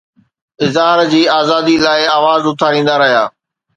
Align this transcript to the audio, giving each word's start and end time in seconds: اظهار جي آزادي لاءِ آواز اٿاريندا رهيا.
اظهار 0.65 0.99
جي 1.11 1.21
آزادي 1.39 1.75
لاءِ 1.85 2.01
آواز 2.17 2.41
اٿاريندا 2.53 2.95
رهيا. 3.01 3.23